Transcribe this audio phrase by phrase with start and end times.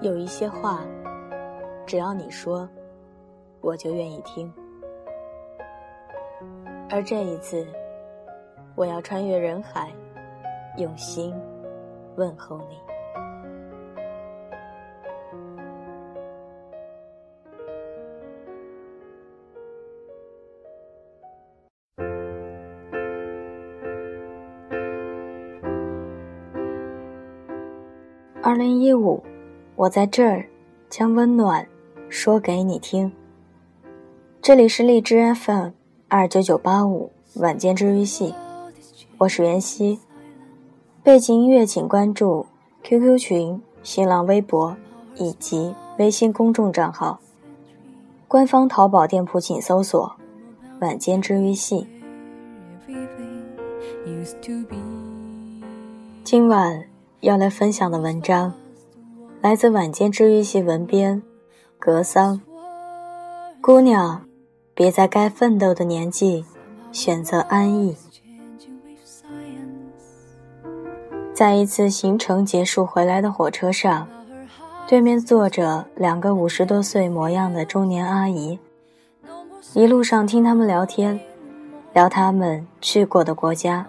[0.00, 0.80] 有一些话，
[1.84, 2.68] 只要你说，
[3.60, 4.52] 我就愿意听。
[6.88, 7.66] 而这一次，
[8.76, 9.92] 我要穿越人海，
[10.76, 11.34] 用心
[12.16, 12.78] 问候你。
[28.40, 29.22] 二零一五，
[29.78, 30.44] 我在这儿
[30.90, 31.64] 将温暖
[32.08, 33.12] 说给你听。
[34.42, 35.68] 这里是荔枝 FM
[36.08, 38.34] 二九九八五晚间治愈系，
[39.18, 40.00] 我是袁熙。
[41.04, 42.46] 背景音乐请关注
[42.82, 44.76] QQ 群、新浪微博
[45.14, 47.20] 以及微信公众账号。
[48.26, 50.16] 官方淘宝店铺请搜索
[50.82, 51.86] “晚间治愈系”。
[56.24, 56.84] 今晚。
[57.20, 58.52] 要来分享的文章，
[59.48, 61.22] 来自晚间治愈系文编
[61.78, 62.38] 格桑。
[63.62, 64.22] 姑娘，
[64.74, 66.44] 别在该奋斗的年纪
[66.92, 67.96] 选择安逸。
[71.32, 74.06] 在一次行程结束回来的火车上，
[74.86, 78.58] 对面坐着两个五十多岁模样的中年阿姨。
[79.72, 81.18] 一路上听他们聊天，
[81.94, 83.86] 聊他们去过的国家，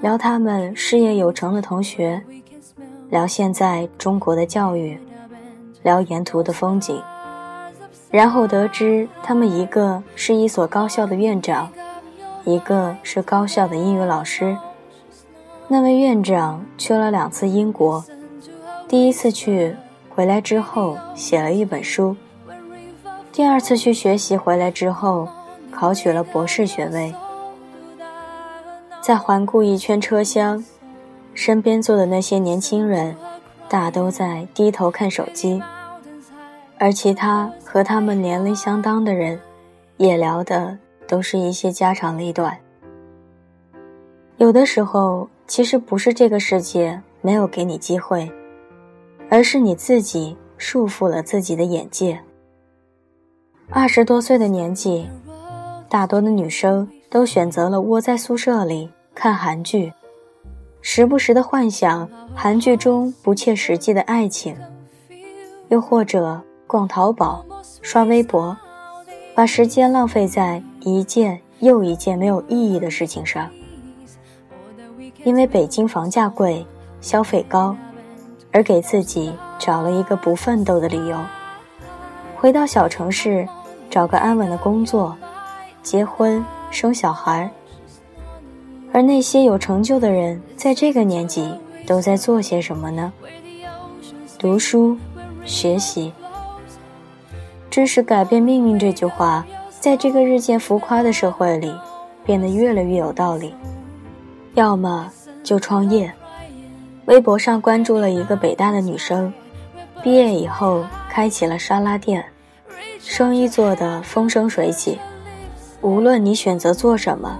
[0.00, 2.22] 聊他们事业有成的同学。
[3.10, 5.00] 聊现在中国的教育，
[5.82, 7.02] 聊沿途的风景，
[8.10, 11.70] 然后得知他们一个是一所高校的院长，
[12.44, 14.56] 一个是高校的英语老师。
[15.68, 18.04] 那位院长去了两次英国，
[18.86, 19.74] 第一次去
[20.10, 22.14] 回来之后写了一本书，
[23.32, 25.26] 第二次去学习回来之后
[25.70, 27.14] 考取了博士学位。
[29.00, 30.62] 再环顾一圈车厢。
[31.38, 33.14] 身边坐的那些年轻人，
[33.68, 35.62] 大都在低头看手机，
[36.78, 39.38] 而其他和他们年龄相当的人，
[39.98, 42.58] 也聊的都是一些家长里短。
[44.38, 48.28] 有的时候，其实不是这个世界没有给你机会，
[49.30, 52.20] 而是你自己束缚了自己的眼界。
[53.70, 55.08] 二十多岁的年纪，
[55.88, 59.92] 大多的女生都选择了窝在宿舍里看韩剧。
[60.80, 64.56] 时不时的幻想韩剧中不切实际的爱情，
[65.68, 67.44] 又或者逛淘宝、
[67.82, 68.56] 刷微博，
[69.34, 73.48] 把时间浪费在一件又一件没有意义的事情上。
[75.24, 76.64] 因为北京房价贵、
[77.00, 77.76] 消费高，
[78.52, 81.18] 而给自己找了一个不奋斗的理由，
[82.36, 83.46] 回到小城市，
[83.90, 85.16] 找个安稳的工作，
[85.82, 87.50] 结婚生小孩。
[88.98, 91.48] 而那些有成就的人，在这个年纪
[91.86, 93.12] 都在做些什么呢？
[94.36, 94.98] 读书、
[95.44, 96.12] 学习。
[97.70, 99.46] 知识改变命运这句话，
[99.78, 101.72] 在这个日渐浮夸的社会里，
[102.24, 103.54] 变得越来越有道理。
[104.54, 105.08] 要么
[105.44, 106.12] 就创业。
[107.04, 109.32] 微博上关注了一个北大的女生，
[110.02, 112.24] 毕业以后开起了沙拉店，
[112.98, 114.98] 生意做得风生水起。
[115.82, 117.38] 无论你选择做什么。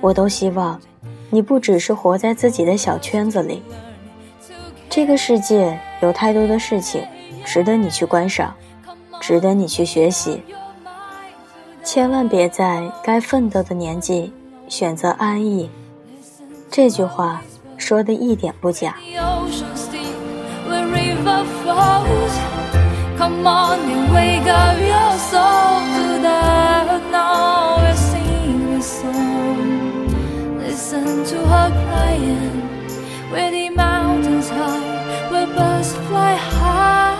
[0.00, 0.80] 我都希望
[1.30, 3.62] 你不只是活在自己的小圈子里。
[4.88, 7.04] 这个世界有太多的事情
[7.44, 8.54] 值得你去观赏，
[9.20, 10.42] 值得你去学习。
[11.84, 14.32] 千万别在该奋斗的年纪
[14.68, 15.70] 选择安逸。
[16.70, 17.42] 这句话
[17.76, 18.96] 说的一点不假。
[23.18, 29.08] Come on and wake up your soul to the now it seems so
[31.24, 32.62] to her crying
[33.30, 37.16] with the mountains heart will birth fly high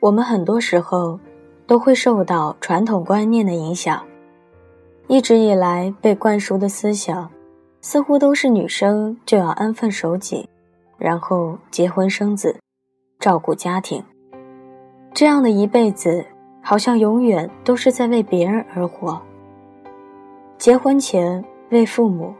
[0.00, 1.18] 我们很多时候
[1.66, 4.02] 都会受到传统观念的影响。
[5.08, 7.30] 一直以来被灌输的思想
[7.80, 10.46] 似乎都是女生就要安分守己
[10.98, 12.54] 然后结婚生子
[13.18, 14.04] 照顾家庭。
[15.18, 16.24] 这样的一辈子，
[16.62, 19.20] 好像永远都是在为别人而活。
[20.58, 22.32] 结婚前为父母，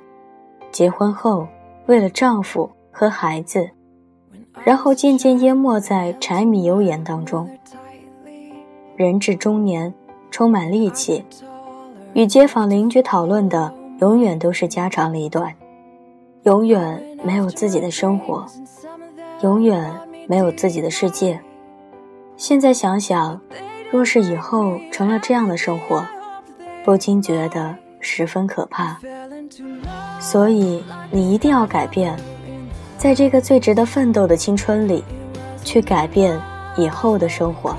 [0.71, 1.49] 结婚后
[1.87, 3.69] 为了丈夫和孩子，
[4.63, 7.51] 然后渐渐淹没在柴米油盐当中。
[8.95, 9.93] 人至中年，
[10.31, 11.25] 充满戾气，
[12.13, 15.53] 与街坊邻居讨论的永远都是家长里短，
[16.45, 18.47] 永远没有自己的生活，
[19.43, 19.93] 永远
[20.29, 21.41] 没有自己的世界。
[22.39, 23.39] 现在想想，
[23.91, 26.07] 若是以后成了这样的生活，
[26.85, 28.97] 不禁觉得十分可怕。
[30.21, 30.81] 所以
[31.11, 32.17] 你一定要改变，
[32.97, 35.03] 在这个最值得奋斗的青春里，
[35.65, 36.41] 去改变
[36.77, 37.75] 以后的生活。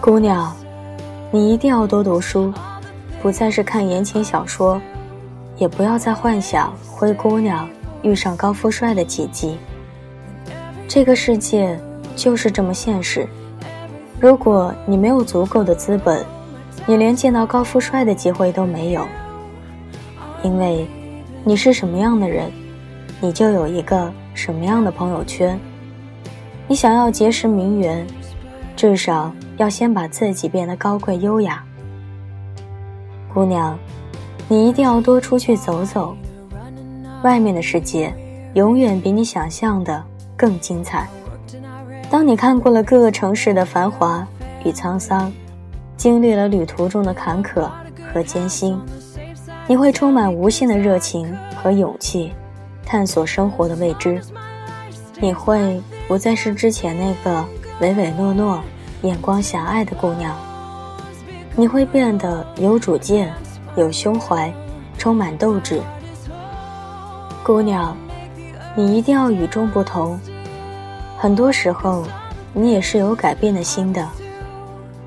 [0.00, 0.56] 姑娘，
[1.30, 2.50] 你一定要多读书，
[3.20, 4.80] 不再是看言情小说，
[5.58, 7.68] 也不要再幻想灰姑娘
[8.00, 9.58] 遇上高富帅的奇迹。
[10.88, 11.78] 这个世界
[12.18, 13.26] 就是这么现实。
[14.20, 16.22] 如果你没有足够的资本，
[16.84, 19.06] 你连见到高富帅的机会都没有。
[20.42, 20.86] 因为，
[21.44, 22.50] 你是什么样的人，
[23.20, 25.58] 你就有一个什么样的朋友圈。
[26.66, 28.04] 你想要结识名媛，
[28.76, 31.62] 至少要先把自己变得高贵优雅。
[33.32, 33.78] 姑娘，
[34.48, 36.16] 你一定要多出去走走，
[37.22, 38.12] 外面的世界
[38.54, 40.04] 永远比你想象的。
[40.38, 41.08] 更精彩。
[42.10, 44.26] 当你看过了各个城市的繁华
[44.64, 45.30] 与沧桑，
[45.96, 47.68] 经历了旅途中的坎坷
[48.12, 48.80] 和艰辛，
[49.66, 52.32] 你会充满无限的热情和勇气，
[52.84, 54.20] 探索生活的未知。
[55.20, 57.44] 你会不再是之前那个
[57.80, 58.60] 唯唯诺诺、
[59.02, 60.34] 眼光狭隘的姑娘，
[61.54, 63.30] 你会变得有主见、
[63.76, 64.52] 有胸怀，
[64.96, 65.80] 充满斗志。
[67.44, 67.96] 姑娘。
[68.76, 70.20] 你一定要与众不同。
[71.20, 72.04] 很多时候，
[72.52, 74.08] 你也是有改变的心的。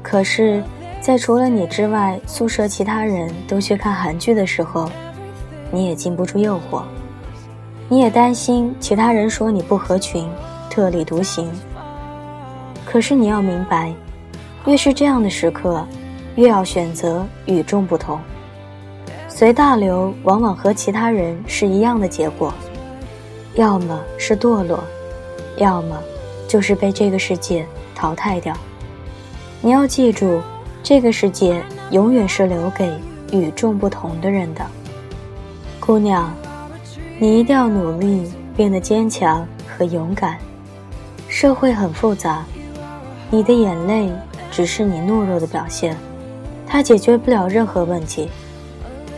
[0.03, 0.61] 可是，
[0.99, 4.89] 在除了你之外，宿舍其他人都去看韩剧的时候，
[5.71, 6.81] 你也禁不住诱惑。
[7.87, 10.29] 你也担心其他人说你不合群，
[10.69, 11.49] 特立独行。
[12.85, 13.93] 可是你要明白，
[14.65, 15.81] 越是这样的时刻，
[16.35, 18.19] 越要选择与众不同。
[19.29, 22.53] 随大流，往往和其他人是一样的结果。
[23.55, 24.83] 要么是堕落，
[25.61, 25.97] 要么
[26.47, 27.65] 就是被这个世界
[27.95, 28.53] 淘汰掉。
[29.61, 30.41] 你要记住，
[30.81, 32.91] 这个世界永远是留给
[33.31, 34.65] 与众不同的人的。
[35.79, 36.33] 姑娘，
[37.19, 40.37] 你一定要努力变得坚强和勇敢。
[41.27, 42.43] 社会很复杂，
[43.29, 44.11] 你的眼泪
[44.51, 45.95] 只是你懦弱的表现，
[46.67, 48.29] 它解决不了任何问题。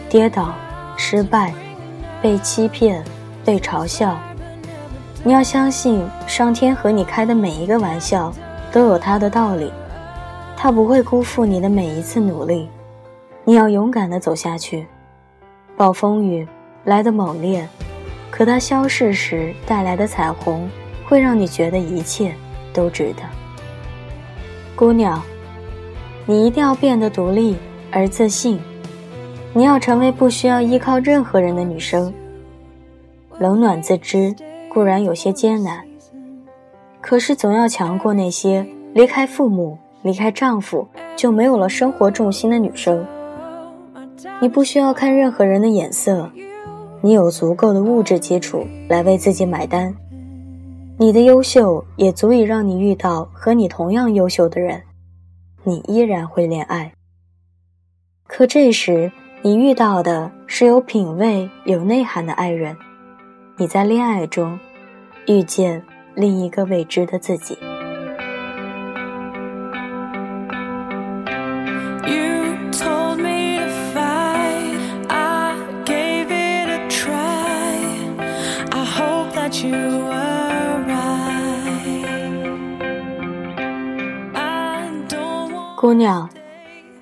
[0.09, 0.53] 跌倒、
[0.97, 1.53] 失败、
[2.21, 3.03] 被欺骗。
[3.45, 4.17] 被嘲笑，
[5.25, 8.33] 你要相信上天和你开的每一个玩笑
[8.73, 9.71] 都有它的道理，
[10.57, 12.67] 他不会辜负你的每一次努力。
[13.45, 14.85] 你要勇敢地走下去。
[15.77, 16.45] 暴风雨
[16.83, 17.65] 来的猛烈，
[18.29, 20.69] 可它消逝时带来的彩虹
[21.07, 22.33] 会让你觉得一切
[22.73, 23.23] 都值得。
[24.75, 25.21] 姑娘，
[26.25, 27.55] 你一定要变得独立
[27.91, 28.59] 而自信，
[29.53, 32.13] 你要成为不需要依靠任何人的女生。
[33.39, 34.35] 冷暖自知
[34.73, 35.85] 固然有些艰难，
[36.99, 43.05] 可是总要强过那些离开父母、离开丈夫就没有了生活重心的女生。
[44.41, 46.31] 你不需要看任何人的眼色，
[47.01, 49.93] 你有足够的物质基础来为自己买单。
[50.97, 54.81] 你的优秀也足以让你遇到和你同样优秀的人，
[55.63, 56.91] 你依然会恋爱。
[58.25, 59.11] 可这时
[59.43, 62.75] 你遇到的是有品味、有内涵的爱人。
[63.55, 64.59] 你在恋爱中
[65.27, 65.83] 遇见
[66.15, 67.55] 另一个未知的自己。
[85.75, 86.27] 姑娘，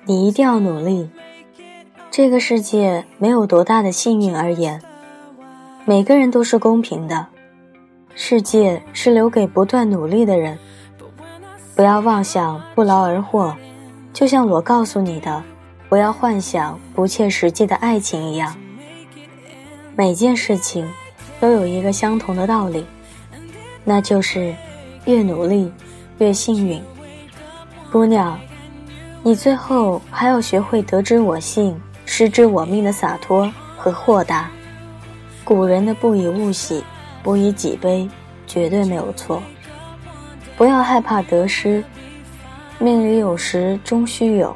[0.04, 1.08] 你一定要努力。
[2.10, 4.82] 这个世界没有多大的幸运而言。
[5.84, 7.26] 每个人都是公平的，
[8.14, 10.56] 世界是留给不断努力的人。
[11.74, 13.52] 不要妄想不劳而获，
[14.12, 15.42] 就像我告诉你的，
[15.88, 18.54] 不要幻想不切实际的爱情一样。
[19.96, 20.88] 每件事情
[21.40, 22.86] 都有一个相同的道理，
[23.82, 24.54] 那就是
[25.06, 25.72] 越努力
[26.18, 26.80] 越幸运。
[27.90, 28.38] 姑娘，
[29.24, 34.48] 你最后还要学会得之我幸，失之我命的洒脱和豁达。
[35.44, 36.82] 古人的“不以物喜，
[37.22, 38.08] 不以己悲”
[38.46, 39.42] 绝对没有错。
[40.56, 41.82] 不要害怕得失，
[42.78, 44.54] 命里有时终须有，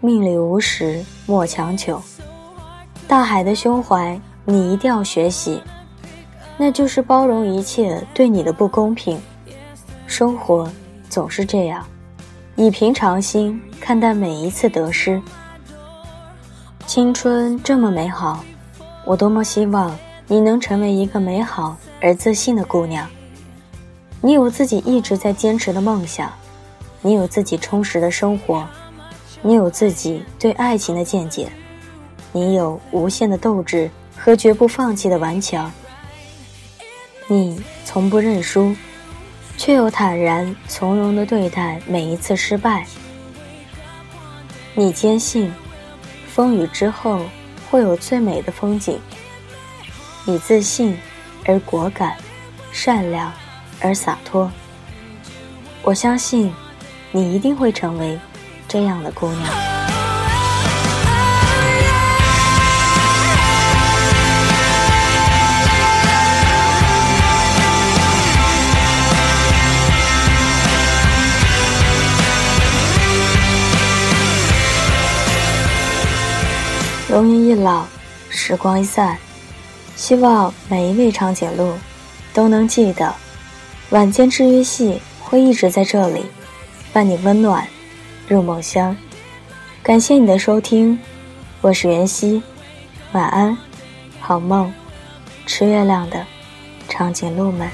[0.00, 2.00] 命里无时莫强求。
[3.06, 5.62] 大海的胸怀，你一定要学习，
[6.58, 9.18] 那就是包容一切对你的不公平。
[10.06, 10.70] 生活
[11.08, 11.86] 总是这样，
[12.56, 15.20] 以平常心看待每一次得失。
[16.86, 18.44] 青春这么美好，
[19.04, 19.96] 我多么希望。
[20.30, 23.08] 你能成为一个美好而自信的姑娘。
[24.20, 26.30] 你有自己一直在坚持的梦想，
[27.00, 28.68] 你有自己充实的生活，
[29.40, 31.48] 你有自己对爱情的见解。
[32.30, 35.72] 你有无限的斗志和绝不放弃的顽强。
[37.26, 38.76] 你从不认输，
[39.56, 42.86] 却又坦然从容地对待每一次失败。
[44.74, 45.50] 你坚信，
[46.28, 47.22] 风雨之后
[47.70, 49.00] 会有最美的风景。
[50.30, 50.94] 你自信
[51.46, 52.14] 而果敢，
[52.70, 53.32] 善良
[53.80, 54.52] 而洒脱。
[55.80, 56.52] 我相信，
[57.12, 58.20] 你一定会成为
[58.68, 59.42] 这样的姑娘。
[77.08, 77.86] 容颜一老，
[78.28, 79.16] 时光一散。
[79.98, 81.74] 希望每一位长颈鹿
[82.32, 83.12] 都能记得，
[83.90, 86.24] 晚间治愈系会一直在这里，
[86.92, 87.66] 伴你温暖
[88.28, 88.96] 入梦乡。
[89.82, 90.96] 感谢你的收听，
[91.60, 92.40] 我是袁熙，
[93.10, 93.58] 晚安，
[94.20, 94.72] 好梦，
[95.46, 96.24] 吃月亮的
[96.88, 97.68] 长颈鹿们。